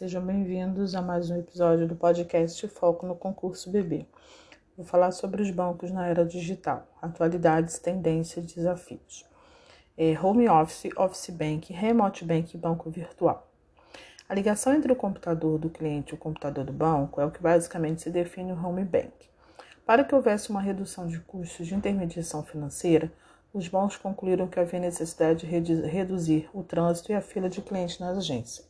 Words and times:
Sejam 0.00 0.24
bem-vindos 0.24 0.94
a 0.94 1.02
mais 1.02 1.28
um 1.28 1.36
episódio 1.36 1.86
do 1.86 1.94
podcast 1.94 2.66
Foco 2.68 3.06
no 3.06 3.14
Concurso 3.14 3.70
BB. 3.70 4.06
Vou 4.74 4.86
falar 4.86 5.10
sobre 5.10 5.42
os 5.42 5.50
bancos 5.50 5.90
na 5.90 6.06
era 6.06 6.24
digital, 6.24 6.88
atualidades, 7.02 7.78
tendências 7.78 8.50
e 8.50 8.54
desafios. 8.54 9.26
É, 9.98 10.18
home 10.18 10.48
Office, 10.48 10.90
Office 10.96 11.28
Bank, 11.28 11.70
Remote 11.70 12.24
Bank 12.24 12.54
e 12.54 12.58
Banco 12.58 12.88
Virtual. 12.88 13.46
A 14.26 14.34
ligação 14.34 14.72
entre 14.72 14.90
o 14.90 14.96
computador 14.96 15.58
do 15.58 15.68
cliente 15.68 16.12
e 16.12 16.14
o 16.14 16.18
computador 16.18 16.64
do 16.64 16.72
banco 16.72 17.20
é 17.20 17.26
o 17.26 17.30
que 17.30 17.42
basicamente 17.42 18.00
se 18.00 18.08
define 18.08 18.52
o 18.52 18.66
Home 18.66 18.86
Bank. 18.86 19.12
Para 19.84 20.02
que 20.02 20.14
houvesse 20.14 20.48
uma 20.48 20.62
redução 20.62 21.08
de 21.08 21.20
custos 21.20 21.66
de 21.66 21.74
intermediação 21.74 22.42
financeira, 22.42 23.12
os 23.52 23.68
bancos 23.68 23.98
concluíram 23.98 24.48
que 24.48 24.58
havia 24.58 24.80
necessidade 24.80 25.46
de 25.46 25.86
reduzir 25.86 26.48
o 26.54 26.62
trânsito 26.62 27.12
e 27.12 27.14
a 27.14 27.20
fila 27.20 27.50
de 27.50 27.60
clientes 27.60 27.98
nas 27.98 28.16
agências. 28.16 28.69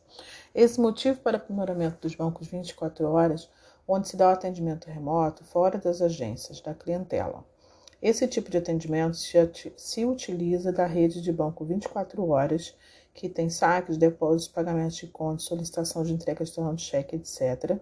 Esse 0.53 0.79
motivo 0.79 1.19
para 1.19 1.37
aprimoramento 1.37 1.97
dos 2.01 2.15
bancos 2.15 2.47
24 2.47 3.07
horas, 3.07 3.49
onde 3.87 4.07
se 4.07 4.17
dá 4.17 4.29
o 4.29 4.33
atendimento 4.33 4.89
remoto 4.89 5.43
fora 5.43 5.77
das 5.77 6.01
agências, 6.01 6.61
da 6.61 6.73
clientela. 6.73 7.45
Esse 8.01 8.27
tipo 8.27 8.49
de 8.49 8.57
atendimento 8.57 9.15
se 9.15 10.05
utiliza 10.05 10.71
da 10.71 10.87
rede 10.87 11.21
de 11.21 11.31
banco 11.31 11.63
24 11.63 12.27
horas, 12.29 12.75
que 13.13 13.29
tem 13.29 13.49
saques, 13.49 13.95
depósitos, 13.95 14.47
pagamentos 14.47 14.97
de 14.97 15.07
contas, 15.07 15.43
solicitação 15.43 16.03
de 16.03 16.13
entrega 16.13 16.43
de 16.43 16.81
cheque, 16.81 17.15
etc. 17.15 17.77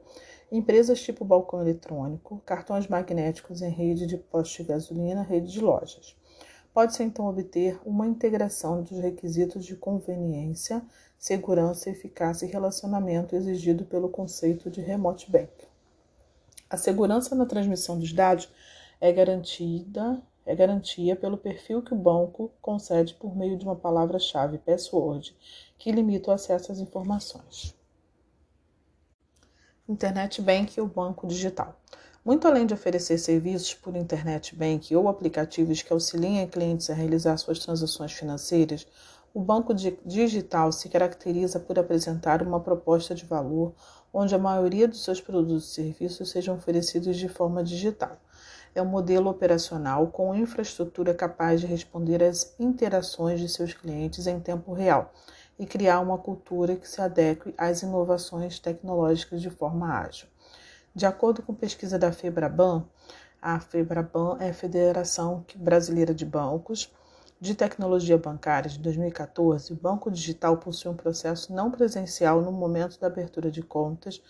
Empresas 0.51 1.01
tipo 1.01 1.23
balcão 1.23 1.61
eletrônico, 1.61 2.41
cartões 2.45 2.87
magnéticos 2.87 3.61
em 3.61 3.69
rede 3.69 4.05
de 4.05 4.17
postos 4.17 4.57
de 4.57 4.63
gasolina, 4.63 5.21
rede 5.21 5.51
de 5.51 5.61
lojas. 5.61 6.17
Pode-se 6.73 7.03
então 7.03 7.27
obter 7.27 7.79
uma 7.85 8.07
integração 8.07 8.83
dos 8.83 8.99
requisitos 8.99 9.65
de 9.65 9.75
conveniência, 9.75 10.81
segurança, 11.17 11.89
eficácia 11.89 12.45
e 12.45 12.49
relacionamento 12.49 13.35
exigido 13.35 13.85
pelo 13.85 14.09
conceito 14.09 14.69
de 14.69 14.81
remote 14.81 15.29
bank. 15.31 15.51
A 16.69 16.77
segurança 16.77 17.35
na 17.35 17.45
transmissão 17.45 17.97
dos 17.99 18.13
dados 18.13 18.49
é 19.01 19.11
garantida 19.11 20.21
é 20.49 20.55
garantia 20.55 21.15
pelo 21.15 21.37
perfil 21.37 21.79
que 21.79 21.93
o 21.93 21.97
banco 21.97 22.51
concede 22.59 23.13
por 23.13 23.37
meio 23.37 23.55
de 23.55 23.63
uma 23.65 23.75
palavra-chave 23.75 24.57
password, 24.57 25.37
que 25.77 25.91
limita 25.91 26.31
o 26.31 26.33
acesso 26.33 26.71
às 26.71 26.79
informações. 26.79 27.75
Internet 29.87 30.41
Bank 30.41 30.75
e 30.75 30.81
o 30.81 30.87
banco 30.87 31.27
digital. 31.27 31.79
Muito 32.23 32.47
além 32.47 32.65
de 32.65 32.73
oferecer 32.73 33.17
serviços 33.17 33.73
por 33.73 33.95
internet 33.95 34.53
bank 34.53 34.93
ou 34.93 35.07
aplicativos 35.07 35.81
que 35.81 35.93
auxiliem 35.93 36.45
clientes 36.47 36.89
a 36.89 36.93
realizar 36.93 37.37
suas 37.37 37.59
transações 37.59 38.11
financeiras, 38.11 38.85
o 39.33 39.39
banco 39.39 39.73
digital 39.73 40.71
se 40.71 40.89
caracteriza 40.89 41.61
por 41.61 41.79
apresentar 41.79 42.41
uma 42.41 42.59
proposta 42.59 43.15
de 43.15 43.25
valor 43.25 43.73
onde 44.11 44.35
a 44.35 44.39
maioria 44.39 44.85
dos 44.85 45.03
seus 45.03 45.21
produtos 45.21 45.71
e 45.71 45.75
serviços 45.75 46.29
sejam 46.29 46.55
oferecidos 46.55 47.15
de 47.15 47.29
forma 47.29 47.63
digital. 47.63 48.17
É 48.75 48.81
um 48.81 48.85
modelo 48.85 49.29
operacional 49.29 50.07
com 50.07 50.35
infraestrutura 50.35 51.13
capaz 51.13 51.61
de 51.61 51.67
responder 51.67 52.21
às 52.21 52.53
interações 52.59 53.39
de 53.39 53.47
seus 53.47 53.73
clientes 53.73 54.27
em 54.27 54.39
tempo 54.41 54.73
real 54.73 55.13
e 55.57 55.65
criar 55.65 56.01
uma 56.01 56.17
cultura 56.17 56.75
que 56.75 56.87
se 56.87 57.01
adeque 57.01 57.53
às 57.57 57.81
inovações 57.81 58.59
tecnológicas 58.59 59.41
de 59.41 59.49
forma 59.49 59.87
ágil. 59.87 60.27
De 60.95 61.05
acordo 61.05 61.41
com 61.41 61.53
pesquisa 61.53 61.99
da 61.99 62.11
FEBRABAN, 62.11 62.85
a 63.41 63.59
FEBRABAN 63.59 64.37
é 64.39 64.49
a 64.49 64.53
Federação 64.53 65.45
Brasileira 65.55 66.13
de 66.13 66.25
Bancos 66.25 66.91
de 67.39 67.55
Tecnologia 67.55 68.17
Bancária 68.17 68.69
de 68.69 68.79
2014, 68.79 69.71
o 69.71 69.75
Banco 69.75 70.11
Digital 70.11 70.57
possui 70.57 70.91
um 70.91 70.95
processo 70.95 71.53
não 71.53 71.71
presencial 71.71 72.41
no 72.41 72.51
momento 72.51 72.99
da 72.99 73.07
abertura 73.07 73.49
de 73.49 73.61
contas, 73.61 74.21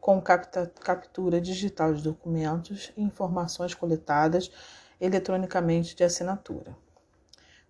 com 0.00 0.20
captura 0.20 1.40
digital 1.40 1.94
de 1.94 2.02
documentos 2.02 2.92
e 2.96 3.02
informações 3.02 3.74
coletadas 3.74 4.50
eletronicamente 5.00 5.94
de 5.94 6.02
assinatura. 6.02 6.76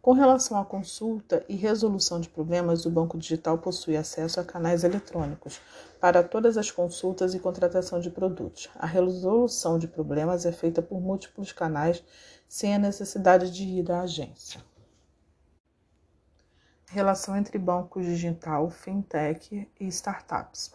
Com 0.00 0.12
relação 0.12 0.56
à 0.56 0.64
consulta 0.64 1.44
e 1.48 1.56
resolução 1.56 2.20
de 2.20 2.28
problemas, 2.28 2.86
o 2.86 2.90
Banco 2.90 3.18
Digital 3.18 3.58
possui 3.58 3.96
acesso 3.96 4.38
a 4.38 4.44
canais 4.44 4.84
eletrônicos 4.84 5.60
para 6.00 6.22
todas 6.22 6.56
as 6.56 6.70
consultas 6.70 7.34
e 7.34 7.40
contratação 7.40 7.98
de 7.98 8.08
produtos. 8.08 8.70
A 8.76 8.86
resolução 8.86 9.76
de 9.76 9.88
problemas 9.88 10.46
é 10.46 10.52
feita 10.52 10.80
por 10.80 11.00
múltiplos 11.00 11.52
canais 11.52 12.02
sem 12.48 12.74
a 12.74 12.78
necessidade 12.78 13.50
de 13.50 13.64
ir 13.64 13.90
à 13.90 14.02
agência. 14.02 14.62
Relação 16.86 17.36
entre 17.36 17.58
bancos 17.58 18.06
digital, 18.06 18.70
fintech 18.70 19.68
e 19.78 19.86
startups. 19.88 20.72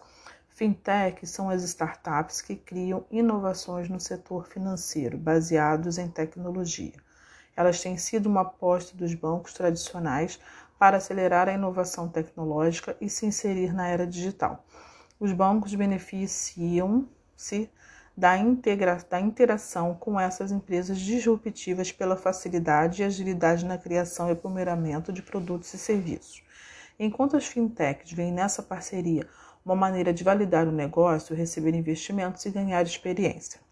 Fintech 0.50 1.26
são 1.26 1.48
as 1.48 1.64
startups 1.64 2.40
que 2.40 2.54
criam 2.54 3.04
inovações 3.10 3.88
no 3.88 3.98
setor 3.98 4.46
financeiro 4.46 5.18
baseados 5.18 5.98
em 5.98 6.08
tecnologia. 6.08 7.03
Elas 7.56 7.80
têm 7.80 7.96
sido 7.96 8.26
uma 8.26 8.42
aposta 8.42 8.96
dos 8.96 9.14
bancos 9.14 9.52
tradicionais 9.52 10.40
para 10.78 10.96
acelerar 10.96 11.48
a 11.48 11.52
inovação 11.52 12.08
tecnológica 12.08 12.96
e 13.00 13.08
se 13.08 13.26
inserir 13.26 13.72
na 13.72 13.88
era 13.88 14.06
digital. 14.06 14.64
Os 15.18 15.32
bancos 15.32 15.74
beneficiam-se 15.74 17.70
da, 18.16 18.36
integra 18.36 18.98
da 19.08 19.20
interação 19.20 19.94
com 19.94 20.18
essas 20.18 20.52
empresas 20.52 20.98
disruptivas 20.98 21.90
pela 21.90 22.16
facilidade 22.16 23.02
e 23.02 23.04
agilidade 23.04 23.64
na 23.64 23.78
criação 23.78 24.28
e 24.28 24.32
aprimoramento 24.32 25.12
de 25.12 25.22
produtos 25.22 25.72
e 25.74 25.78
serviços. 25.78 26.42
Enquanto 26.98 27.36
as 27.36 27.46
fintechs 27.46 28.12
veem 28.12 28.32
nessa 28.32 28.62
parceria 28.62 29.26
uma 29.64 29.74
maneira 29.74 30.12
de 30.12 30.22
validar 30.22 30.68
o 30.68 30.72
negócio, 30.72 31.34
receber 31.34 31.74
investimentos 31.74 32.44
e 32.44 32.50
ganhar 32.50 32.82
experiência. 32.82 33.63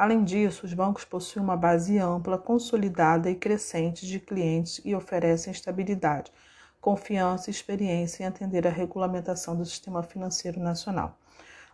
Além 0.00 0.24
disso, 0.24 0.64
os 0.64 0.72
bancos 0.72 1.04
possuem 1.04 1.44
uma 1.44 1.58
base 1.58 1.98
ampla, 1.98 2.38
consolidada 2.38 3.30
e 3.30 3.34
crescente 3.34 4.06
de 4.06 4.18
clientes 4.18 4.80
e 4.82 4.94
oferecem 4.94 5.52
estabilidade, 5.52 6.32
confiança 6.80 7.50
e 7.50 7.52
experiência 7.52 8.22
em 8.22 8.26
atender 8.26 8.66
à 8.66 8.70
regulamentação 8.70 9.54
do 9.54 9.62
sistema 9.62 10.02
financeiro 10.02 10.58
nacional. 10.58 11.18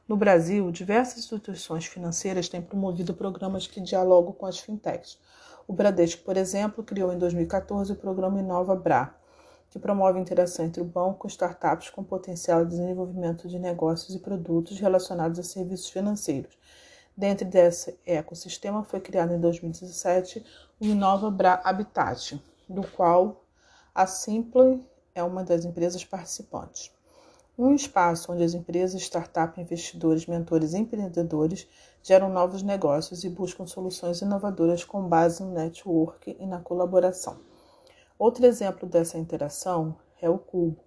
No 0.08 0.16
Brasil, 0.16 0.72
diversas 0.72 1.18
instituições 1.18 1.86
financeiras 1.86 2.48
têm 2.48 2.60
promovido 2.60 3.14
programas 3.14 3.68
que 3.68 3.80
dialogam 3.80 4.32
com 4.32 4.46
as 4.46 4.58
fintechs. 4.58 5.20
O 5.68 5.72
Bradesco, 5.72 6.24
por 6.24 6.36
exemplo, 6.36 6.82
criou 6.82 7.12
em 7.12 7.18
2014 7.18 7.92
o 7.92 7.96
programa 7.96 8.40
Inova 8.40 8.74
Bra, 8.74 9.14
que 9.70 9.78
promove 9.78 10.18
a 10.18 10.22
interação 10.22 10.64
entre 10.64 10.82
o 10.82 10.84
banco 10.84 11.28
e 11.28 11.30
startups 11.30 11.90
com 11.90 12.02
potencial 12.02 12.64
de 12.64 12.70
desenvolvimento 12.70 13.46
de 13.46 13.60
negócios 13.60 14.16
e 14.16 14.18
produtos 14.18 14.80
relacionados 14.80 15.38
a 15.38 15.44
serviços 15.44 15.90
financeiros 15.90 16.58
Dentro 17.16 17.46
desse 17.48 17.98
ecossistema 18.04 18.84
foi 18.84 19.00
criado 19.00 19.32
em 19.32 19.40
2017 19.40 20.44
o 20.78 20.84
Inova 20.84 21.30
Bra 21.30 21.62
Habitat, 21.64 22.38
do 22.68 22.86
qual 22.86 23.42
a 23.94 24.06
Simple 24.06 24.84
é 25.14 25.22
uma 25.22 25.42
das 25.42 25.64
empresas 25.64 26.04
participantes. 26.04 26.92
Um 27.58 27.74
espaço 27.74 28.30
onde 28.30 28.44
as 28.44 28.52
empresas, 28.52 29.00
startups, 29.00 29.56
investidores, 29.56 30.26
mentores 30.26 30.74
e 30.74 30.78
empreendedores 30.78 31.66
geram 32.02 32.28
novos 32.28 32.62
negócios 32.62 33.24
e 33.24 33.30
buscam 33.30 33.66
soluções 33.66 34.20
inovadoras 34.20 34.84
com 34.84 35.08
base 35.08 35.42
no 35.42 35.52
network 35.52 36.36
e 36.38 36.46
na 36.46 36.60
colaboração. 36.60 37.38
Outro 38.18 38.44
exemplo 38.44 38.86
dessa 38.86 39.16
interação 39.16 39.96
é 40.20 40.28
o 40.28 40.36
Cubo, 40.36 40.84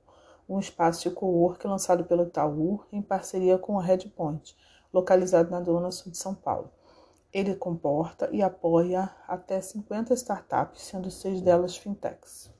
um 0.47 0.59
espaço 0.59 1.09
de 1.09 1.16
cowork 1.16 1.66
lançado 1.66 2.03
pelo 2.06 2.22
Itaú 2.22 2.81
em 2.91 3.01
parceria 3.01 3.57
com 3.57 3.79
a 3.79 3.84
Redpoint, 3.84 4.56
localizado 4.94 5.51
na 5.51 5.61
Zona 5.61 5.91
Sul 5.91 6.11
de 6.11 6.17
São 6.17 6.33
Paulo. 6.33 6.72
Ele 7.31 7.55
comporta 7.55 8.29
e 8.31 8.41
apoia 8.41 9.09
até 9.27 9.61
50 9.61 10.13
startups, 10.16 10.81
sendo 10.81 11.11
seis 11.11 11.41
delas 11.41 11.77
fintechs. 11.77 12.51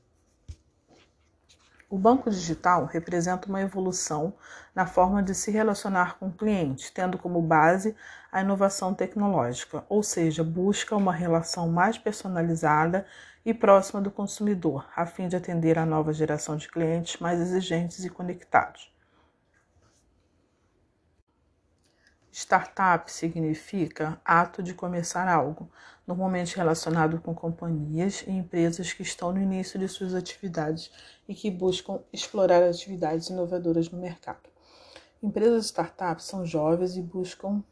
O 1.90 1.98
banco 1.98 2.30
digital 2.30 2.84
representa 2.84 3.48
uma 3.48 3.60
evolução 3.60 4.32
na 4.72 4.86
forma 4.86 5.20
de 5.20 5.34
se 5.34 5.50
relacionar 5.50 6.20
com 6.20 6.28
o 6.28 6.32
cliente, 6.32 6.92
tendo 6.92 7.18
como 7.18 7.42
base 7.42 7.96
a 8.30 8.40
inovação 8.40 8.94
tecnológica, 8.94 9.84
ou 9.88 10.00
seja, 10.00 10.44
busca 10.44 10.94
uma 10.94 11.12
relação 11.12 11.68
mais 11.68 11.98
personalizada 11.98 13.04
e 13.44 13.52
próxima 13.52 14.00
do 14.00 14.08
consumidor, 14.08 14.88
a 14.94 15.04
fim 15.04 15.26
de 15.26 15.34
atender 15.34 15.80
a 15.80 15.84
nova 15.84 16.12
geração 16.12 16.56
de 16.56 16.68
clientes 16.68 17.20
mais 17.20 17.40
exigentes 17.40 18.04
e 18.04 18.08
conectados. 18.08 18.88
Startup 22.32 23.10
significa 23.10 24.20
ato 24.24 24.62
de 24.62 24.72
começar 24.72 25.26
algo, 25.26 25.68
normalmente 26.06 26.56
relacionado 26.56 27.20
com 27.20 27.34
companhias 27.34 28.22
e 28.24 28.30
empresas 28.30 28.92
que 28.92 29.02
estão 29.02 29.32
no 29.32 29.42
início 29.42 29.80
de 29.80 29.88
suas 29.88 30.14
atividades 30.14 30.92
e 31.28 31.34
que 31.34 31.50
buscam 31.50 32.00
explorar 32.12 32.62
atividades 32.62 33.30
inovadoras 33.30 33.90
no 33.90 33.98
mercado. 33.98 34.48
Empresas 35.20 35.66
startups 35.66 36.24
são 36.24 36.46
jovens 36.46 36.96
e 36.96 37.02
buscam 37.02 37.64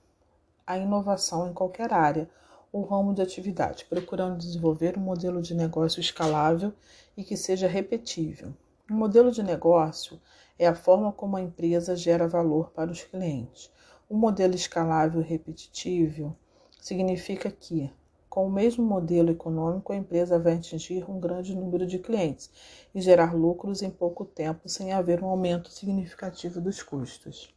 a 0.67 0.77
inovação 0.77 1.49
em 1.49 1.55
qualquer 1.55 1.93
área 1.93 2.29
ou 2.73 2.85
ramo 2.85 3.15
de 3.15 3.23
atividade, 3.23 3.87
procurando 3.89 4.39
desenvolver 4.39 4.99
um 4.99 5.03
modelo 5.03 5.41
de 5.41 5.55
negócio 5.55 6.01
escalável 6.01 6.75
e 7.17 7.23
que 7.23 7.37
seja 7.37 7.69
repetível. 7.69 8.53
Um 8.91 8.97
modelo 8.97 9.31
de 9.31 9.43
negócio 9.43 10.21
é 10.59 10.67
a 10.67 10.75
forma 10.75 11.13
como 11.13 11.37
a 11.37 11.41
empresa 11.41 11.95
gera 11.95 12.27
valor 12.27 12.71
para 12.71 12.91
os 12.91 13.03
clientes. 13.03 13.71
Um 14.11 14.17
modelo 14.17 14.55
escalável 14.55 15.21
repetitivo 15.21 16.35
significa 16.81 17.51
que, 17.51 17.93
com 18.27 18.47
o 18.47 18.51
mesmo 18.51 18.83
modelo 18.83 19.31
econômico, 19.31 19.93
a 19.93 19.97
empresa 19.97 20.39
vai 20.39 20.55
atingir 20.55 21.05
um 21.11 21.21
grande 21.21 21.55
número 21.55 21.87
de 21.87 21.99
clientes 21.99 22.51
e 22.95 23.03
gerar 23.03 23.35
lucros 23.35 23.83
em 23.83 23.91
pouco 23.91 24.25
tempo 24.25 24.67
sem 24.67 24.95
haver 24.95 25.23
um 25.23 25.27
aumento 25.27 25.71
significativo 25.71 26.59
dos 26.59 26.83
custos. 26.83 27.55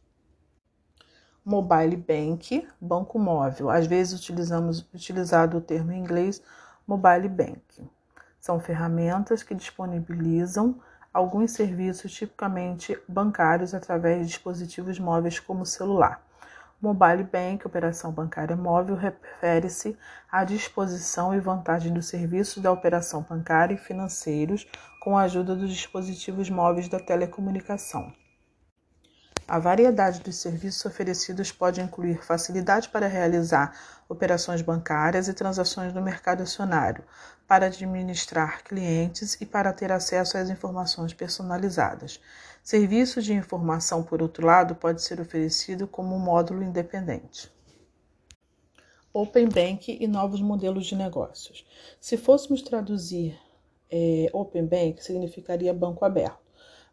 Mobile 1.42 1.96
Bank, 1.96 2.68
banco 2.78 3.18
móvel. 3.18 3.70
Às 3.70 3.86
vezes 3.86 4.20
utilizamos 4.20 4.86
utilizado 4.92 5.56
o 5.56 5.60
termo 5.62 5.90
em 5.90 6.00
inglês 6.00 6.42
Mobile 6.86 7.30
Bank. 7.30 7.90
São 8.38 8.60
ferramentas 8.60 9.42
que 9.42 9.54
disponibilizam 9.54 10.78
alguns 11.14 11.52
serviços 11.52 12.12
tipicamente 12.12 12.94
bancários 13.08 13.72
através 13.72 14.18
de 14.18 14.26
dispositivos 14.26 14.98
móveis 14.98 15.40
como 15.40 15.64
celular. 15.64 16.22
Mobile 16.82 17.22
Bank, 17.22 17.64
operação 17.64 18.10
bancária 18.10 18.56
móvel, 18.56 18.96
refere-se 18.96 19.96
à 20.28 20.42
disposição 20.42 21.32
e 21.32 21.38
vantagem 21.38 21.94
dos 21.94 22.06
serviços 22.06 22.60
da 22.60 22.72
operação 22.72 23.22
bancária 23.22 23.74
e 23.74 23.78
financeiros 23.78 24.66
com 24.98 25.16
a 25.16 25.22
ajuda 25.22 25.54
dos 25.54 25.70
dispositivos 25.70 26.50
móveis 26.50 26.88
da 26.88 26.98
telecomunicação. 26.98 28.12
A 29.52 29.58
variedade 29.58 30.22
dos 30.22 30.36
serviços 30.36 30.82
oferecidos 30.86 31.52
pode 31.52 31.78
incluir 31.78 32.24
facilidade 32.24 32.88
para 32.88 33.06
realizar 33.06 33.76
operações 34.08 34.62
bancárias 34.62 35.28
e 35.28 35.34
transações 35.34 35.92
no 35.92 36.00
mercado 36.00 36.42
acionário, 36.42 37.04
para 37.46 37.66
administrar 37.66 38.64
clientes 38.64 39.38
e 39.42 39.44
para 39.44 39.70
ter 39.70 39.92
acesso 39.92 40.38
às 40.38 40.48
informações 40.48 41.12
personalizadas. 41.12 42.18
Serviços 42.64 43.26
de 43.26 43.34
informação, 43.34 44.02
por 44.02 44.22
outro 44.22 44.46
lado, 44.46 44.74
pode 44.74 45.02
ser 45.02 45.20
oferecido 45.20 45.86
como 45.86 46.16
um 46.16 46.18
módulo 46.18 46.62
independente. 46.62 47.52
Open 49.12 49.50
Bank 49.50 49.98
e 50.00 50.08
novos 50.08 50.40
modelos 50.40 50.86
de 50.86 50.96
negócios. 50.96 51.62
Se 52.00 52.16
fôssemos 52.16 52.62
traduzir 52.62 53.38
é, 53.90 54.30
Open 54.32 54.64
Bank, 54.64 55.04
significaria 55.04 55.74
banco 55.74 56.06
aberto 56.06 56.40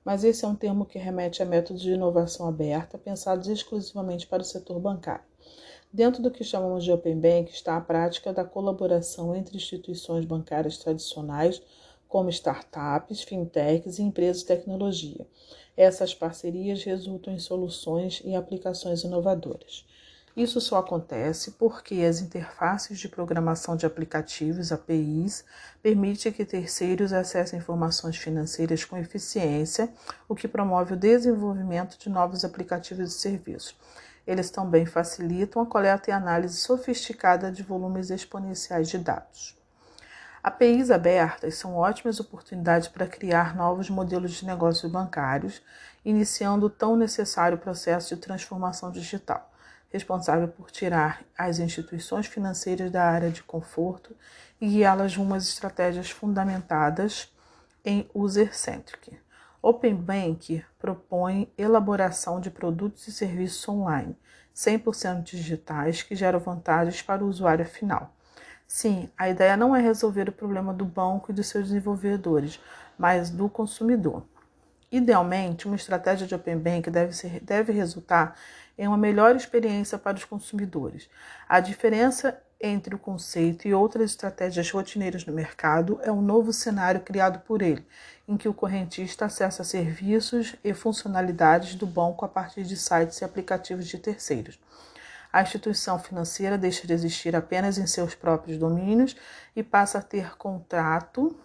mas 0.03 0.23
esse 0.23 0.45
é 0.45 0.47
um 0.47 0.55
termo 0.55 0.85
que 0.85 0.97
remete 0.97 1.41
a 1.43 1.45
métodos 1.45 1.81
de 1.81 1.91
inovação 1.91 2.47
aberta 2.47 2.97
pensados 2.97 3.47
exclusivamente 3.47 4.27
para 4.27 4.41
o 4.41 4.45
setor 4.45 4.79
bancário. 4.79 5.25
Dentro 5.91 6.21
do 6.21 6.29
que 6.29 6.43
chamamos 6.43 6.83
de 6.83 6.91
Open 6.91 7.19
Bank 7.19 7.51
está 7.51 7.75
a 7.75 7.81
prática 7.81 8.31
da 8.31 8.45
colaboração 8.45 9.35
entre 9.35 9.57
instituições 9.57 10.23
bancárias 10.23 10.77
tradicionais, 10.77 11.61
como 12.07 12.29
startups, 12.29 13.21
fintechs 13.21 13.99
e 13.99 14.03
empresas 14.03 14.41
de 14.41 14.47
tecnologia. 14.47 15.27
Essas 15.75 16.13
parcerias 16.13 16.83
resultam 16.83 17.33
em 17.33 17.39
soluções 17.39 18.21
e 18.23 18.35
aplicações 18.35 19.03
inovadoras. 19.03 19.85
Isso 20.39 20.61
só 20.61 20.77
acontece 20.77 21.51
porque 21.51 21.95
as 21.95 22.21
interfaces 22.21 22.97
de 22.97 23.09
programação 23.09 23.75
de 23.75 23.85
aplicativos, 23.85 24.71
APIs, 24.71 25.43
permitem 25.83 26.31
que 26.31 26.45
terceiros 26.45 27.11
acessem 27.11 27.59
informações 27.59 28.15
financeiras 28.15 28.85
com 28.85 28.95
eficiência, 28.95 29.91
o 30.29 30.35
que 30.35 30.47
promove 30.47 30.93
o 30.93 30.97
desenvolvimento 30.97 31.99
de 31.99 32.09
novos 32.09 32.45
aplicativos 32.45 33.13
e 33.13 33.19
serviços. 33.19 33.75
Eles 34.25 34.49
também 34.49 34.85
facilitam 34.85 35.61
a 35.61 35.65
coleta 35.65 36.09
e 36.09 36.13
análise 36.13 36.55
sofisticada 36.55 37.51
de 37.51 37.61
volumes 37.61 38.09
exponenciais 38.09 38.87
de 38.87 38.97
dados. 38.97 39.57
APIs 40.41 40.89
abertas 40.89 41.55
são 41.55 41.75
ótimas 41.75 42.17
oportunidades 42.17 42.87
para 42.87 43.05
criar 43.05 43.57
novos 43.57 43.89
modelos 43.89 44.31
de 44.31 44.45
negócios 44.45 44.89
bancários, 44.89 45.61
iniciando 46.05 46.67
o 46.67 46.69
tão 46.69 46.95
necessário 46.95 47.57
processo 47.57 48.15
de 48.15 48.21
transformação 48.21 48.89
digital 48.89 49.48
responsável 49.89 50.47
por 50.47 50.71
tirar 50.71 51.23
as 51.37 51.59
instituições 51.59 52.27
financeiras 52.27 52.91
da 52.91 53.03
área 53.03 53.29
de 53.29 53.43
conforto 53.43 54.15
e 54.61 54.67
guiá-las 54.67 55.15
rumo 55.15 55.33
às 55.33 55.47
estratégias 55.47 56.09
fundamentadas 56.09 57.31
em 57.83 58.09
user-centric. 58.13 59.17
Open 59.61 59.95
Bank 59.95 60.63
propõe 60.77 61.51
elaboração 61.57 62.39
de 62.39 62.49
produtos 62.49 63.07
e 63.07 63.11
serviços 63.11 63.67
online, 63.67 64.15
100% 64.55 65.23
digitais, 65.23 66.01
que 66.01 66.15
geram 66.15 66.39
vantagens 66.39 67.01
para 67.01 67.23
o 67.23 67.27
usuário 67.27 67.65
final. 67.65 68.15
Sim, 68.65 69.09
a 69.17 69.27
ideia 69.27 69.57
não 69.57 69.75
é 69.75 69.81
resolver 69.81 70.29
o 70.29 70.31
problema 70.31 70.73
do 70.73 70.85
banco 70.85 71.31
e 71.31 71.33
dos 71.33 71.47
seus 71.47 71.69
desenvolvedores, 71.69 72.59
mas 72.97 73.29
do 73.29 73.49
consumidor. 73.49 74.23
Idealmente, 74.91 75.67
uma 75.67 75.75
estratégia 75.75 76.25
de 76.25 76.33
Open 76.33 76.57
Bank 76.57 76.89
deve, 76.89 77.13
ser, 77.13 77.39
deve 77.41 77.71
resultar 77.71 78.35
em 78.77 78.87
uma 78.87 78.97
melhor 78.97 79.35
experiência 79.35 79.97
para 79.97 80.17
os 80.17 80.25
consumidores. 80.25 81.09
A 81.47 81.59
diferença 81.59 82.41
entre 82.61 82.95
o 82.95 82.99
conceito 82.99 83.67
e 83.67 83.73
outras 83.73 84.11
estratégias 84.11 84.69
rotineiras 84.71 85.25
no 85.25 85.33
mercado 85.33 85.99
é 86.03 86.11
um 86.11 86.21
novo 86.21 86.51
cenário 86.51 87.01
criado 87.01 87.39
por 87.39 87.61
ele, 87.61 87.85
em 88.27 88.35
que 88.35 88.49
o 88.49 88.53
correntista 88.53 89.25
acessa 89.25 89.63
serviços 89.63 90.55
e 90.63 90.73
funcionalidades 90.73 91.75
do 91.75 91.85
banco 91.85 92.25
a 92.25 92.27
partir 92.27 92.63
de 92.63 92.75
sites 92.75 93.21
e 93.21 93.25
aplicativos 93.25 93.87
de 93.87 93.97
terceiros. 93.97 94.59
A 95.31 95.41
instituição 95.41 95.99
financeira 95.99 96.57
deixa 96.57 96.87
de 96.87 96.93
existir 96.93 97.35
apenas 97.35 97.77
em 97.77 97.85
seus 97.85 98.15
próprios 98.15 98.57
domínios 98.57 99.15
e 99.55 99.61
passa 99.61 99.99
a 99.99 100.01
ter 100.01 100.35
contrato 100.35 101.39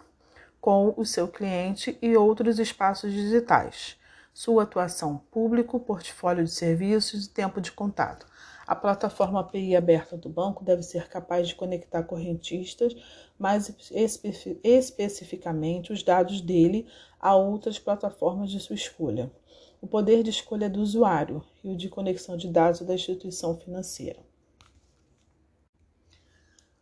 com 0.65 0.95
o 0.97 1.05
seu 1.05 1.27
cliente 1.27 1.95
e 2.01 2.17
outros 2.17 2.57
espaços 2.57 3.13
digitais 3.13 3.97
sua 4.33 4.63
atuação 4.63 5.21
público, 5.29 5.79
portfólio 5.79 6.43
de 6.43 6.49
serviços 6.49 7.27
e 7.27 7.29
tempo 7.29 7.61
de 7.61 7.71
contato. 7.71 8.25
A 8.65 8.75
plataforma 8.75 9.41
API 9.41 9.75
aberta 9.75 10.17
do 10.17 10.27
banco 10.27 10.65
deve 10.65 10.81
ser 10.81 11.07
capaz 11.07 11.47
de 11.47 11.53
conectar 11.53 12.01
correntistas, 12.01 12.95
mais 13.37 13.69
espe 13.91 14.59
especificamente 14.63 15.93
os 15.93 16.01
dados 16.01 16.41
dele, 16.41 16.87
a 17.19 17.35
outras 17.35 17.77
plataformas 17.77 18.49
de 18.49 18.59
sua 18.59 18.75
escolha. 18.75 19.31
O 19.79 19.85
poder 19.85 20.23
de 20.23 20.31
escolha 20.31 20.67
do 20.67 20.81
usuário 20.81 21.43
e 21.63 21.69
o 21.69 21.77
de 21.77 21.89
conexão 21.89 22.35
de 22.35 22.47
dados 22.47 22.81
da 22.81 22.95
instituição 22.95 23.55
financeira. 23.55 24.19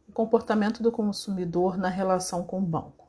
O 0.08 0.14
comportamento 0.14 0.82
do 0.82 0.90
consumidor 0.90 1.78
na 1.78 1.90
relação 1.90 2.46
com 2.46 2.60
o 2.60 2.62
banco. 2.62 3.03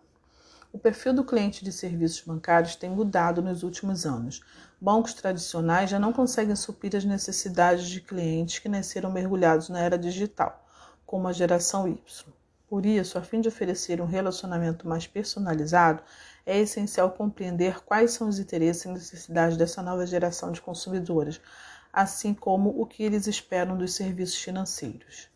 O 0.75 0.79
perfil 0.79 1.15
do 1.15 1.23
cliente 1.23 1.65
de 1.65 1.71
serviços 1.71 2.21
bancários 2.23 2.75
tem 2.75 2.91
mudado 2.91 3.41
nos 3.41 3.63
últimos 3.63 4.05
anos. 4.05 4.41
Bancos 4.81 5.15
tradicionais 5.15 5.89
já 5.89 6.01
não 6.01 6.13
conseguem 6.13 6.57
suprir 6.57 6.97
as 6.97 7.05
necessidades 7.05 7.87
de 7.87 8.01
clientes 8.01 8.59
que 8.59 8.69
nasceram 8.69 9.13
mergulhados 9.13 9.69
na 9.69 9.79
era 9.79 9.97
digital, 9.97 10.67
como 11.07 11.29
a 11.29 11.33
geração 11.33 11.87
Y. 11.87 12.27
Por 12.67 12.85
isso, 12.85 13.17
a 13.17 13.23
fim 13.23 13.41
de 13.41 13.47
oferecer 13.47 14.01
um 14.01 14.05
relacionamento 14.05 14.89
mais 14.89 15.07
personalizado, 15.07 16.03
é 16.45 16.59
essencial 16.59 17.13
compreender 17.13 17.85
quais 17.85 18.11
são 18.11 18.29
os 18.29 18.41
interesses 18.41 18.85
e 18.85 18.89
necessidades 18.89 19.57
dessa 19.57 19.81
nova 19.81 20.05
geração 20.05 20.51
de 20.51 20.61
consumidores, 20.61 21.41
assim 21.93 22.35
como 22.35 22.83
o 22.83 22.85
que 22.85 23.05
eles 23.05 23.29
esperam 23.29 23.79
dos 23.79 23.95
serviços 23.95 24.43
financeiros. 24.43 25.33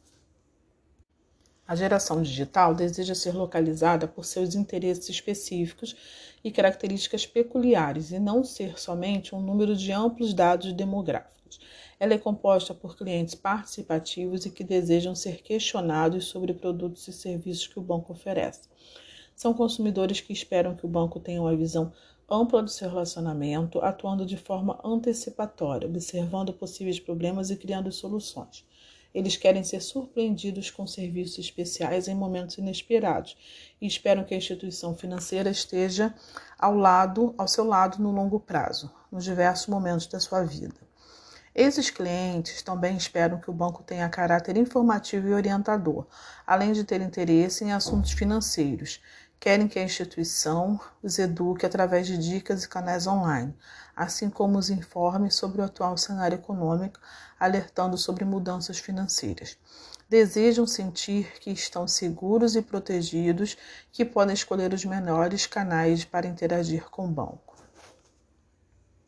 A 1.68 1.76
geração 1.76 2.22
digital 2.22 2.74
deseja 2.74 3.14
ser 3.14 3.34
localizada 3.34 4.08
por 4.08 4.24
seus 4.24 4.54
interesses 4.54 5.06
específicos 5.10 5.94
e 6.42 6.50
características 6.50 7.26
peculiares 7.26 8.10
e 8.10 8.18
não 8.18 8.42
ser 8.42 8.80
somente 8.80 9.34
um 9.34 9.42
número 9.42 9.76
de 9.76 9.92
amplos 9.92 10.32
dados 10.32 10.72
demográficos. 10.72 11.60
Ela 12.00 12.14
é 12.14 12.18
composta 12.18 12.72
por 12.72 12.96
clientes 12.96 13.34
participativos 13.34 14.46
e 14.46 14.50
que 14.50 14.64
desejam 14.64 15.14
ser 15.14 15.42
questionados 15.42 16.24
sobre 16.24 16.54
produtos 16.54 17.06
e 17.06 17.12
serviços 17.12 17.66
que 17.66 17.78
o 17.78 17.82
banco 17.82 18.14
oferece. 18.14 18.62
São 19.36 19.52
consumidores 19.52 20.22
que 20.22 20.32
esperam 20.32 20.74
que 20.74 20.86
o 20.86 20.88
banco 20.88 21.20
tenha 21.20 21.42
uma 21.42 21.54
visão 21.54 21.92
ampla 22.30 22.62
do 22.62 22.70
seu 22.70 22.88
relacionamento, 22.88 23.78
atuando 23.80 24.24
de 24.24 24.38
forma 24.38 24.80
antecipatória, 24.82 25.86
observando 25.86 26.50
possíveis 26.50 26.98
problemas 26.98 27.50
e 27.50 27.56
criando 27.56 27.92
soluções. 27.92 28.64
Eles 29.14 29.36
querem 29.36 29.64
ser 29.64 29.80
surpreendidos 29.80 30.70
com 30.70 30.86
serviços 30.86 31.38
especiais 31.38 32.08
em 32.08 32.14
momentos 32.14 32.58
inesperados 32.58 33.36
e 33.80 33.86
esperam 33.86 34.24
que 34.24 34.34
a 34.34 34.38
instituição 34.38 34.94
financeira 34.94 35.50
esteja 35.50 36.14
ao 36.58 36.74
lado, 36.74 37.34
ao 37.38 37.48
seu 37.48 37.64
lado 37.64 38.02
no 38.02 38.10
longo 38.10 38.38
prazo, 38.38 38.90
nos 39.10 39.24
diversos 39.24 39.66
momentos 39.66 40.06
da 40.06 40.20
sua 40.20 40.44
vida. 40.44 40.76
Esses 41.54 41.90
clientes 41.90 42.62
também 42.62 42.96
esperam 42.96 43.40
que 43.40 43.50
o 43.50 43.52
banco 43.52 43.82
tenha 43.82 44.08
caráter 44.08 44.56
informativo 44.56 45.28
e 45.28 45.34
orientador, 45.34 46.06
além 46.46 46.72
de 46.72 46.84
ter 46.84 47.00
interesse 47.00 47.64
em 47.64 47.72
assuntos 47.72 48.12
financeiros. 48.12 49.00
Querem 49.40 49.68
que 49.68 49.78
a 49.78 49.84
instituição 49.84 50.80
os 51.00 51.16
eduque 51.16 51.64
através 51.64 52.08
de 52.08 52.18
dicas 52.18 52.64
e 52.64 52.68
canais 52.68 53.06
online, 53.06 53.56
assim 53.94 54.28
como 54.28 54.58
os 54.58 54.68
informe 54.68 55.30
sobre 55.30 55.60
o 55.60 55.64
atual 55.64 55.96
cenário 55.96 56.34
econômico, 56.34 56.98
alertando 57.38 57.96
sobre 57.96 58.24
mudanças 58.24 58.78
financeiras. 58.78 59.56
Desejam 60.08 60.66
sentir 60.66 61.38
que 61.38 61.52
estão 61.52 61.86
seguros 61.86 62.56
e 62.56 62.62
protegidos, 62.62 63.56
que 63.92 64.04
podem 64.04 64.34
escolher 64.34 64.74
os 64.74 64.84
melhores 64.84 65.46
canais 65.46 66.04
para 66.04 66.26
interagir 66.26 66.90
com 66.90 67.06
o 67.06 67.12
banco. 67.12 67.47